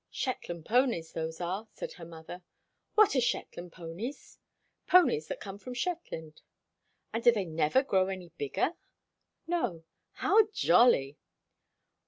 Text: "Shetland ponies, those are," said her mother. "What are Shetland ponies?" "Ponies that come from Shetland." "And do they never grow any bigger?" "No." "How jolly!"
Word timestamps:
"Shetland 0.09 0.65
ponies, 0.65 1.11
those 1.13 1.39
are," 1.39 1.67
said 1.73 1.93
her 1.93 2.05
mother. 2.05 2.41
"What 2.95 3.15
are 3.15 3.21
Shetland 3.21 3.71
ponies?" 3.73 4.39
"Ponies 4.87 5.27
that 5.27 5.39
come 5.39 5.59
from 5.59 5.75
Shetland." 5.75 6.41
"And 7.13 7.23
do 7.23 7.31
they 7.31 7.45
never 7.45 7.83
grow 7.83 8.07
any 8.07 8.29
bigger?" 8.29 8.73
"No." 9.45 9.83
"How 10.13 10.47
jolly!" 10.53 11.19